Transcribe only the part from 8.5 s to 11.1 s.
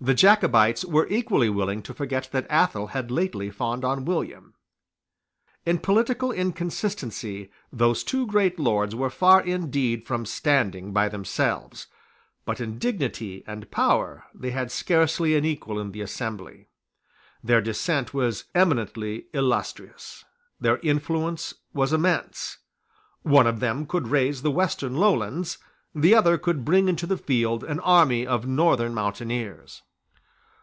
lords were far indeed from standing by